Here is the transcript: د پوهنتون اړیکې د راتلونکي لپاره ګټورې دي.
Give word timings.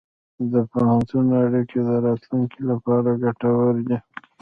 د 0.51 0.53
پوهنتون 0.71 1.25
اړیکې 1.43 1.79
د 1.87 1.89
راتلونکي 2.05 2.61
لپاره 2.71 3.09
ګټورې 3.23 3.81
دي. 3.89 3.97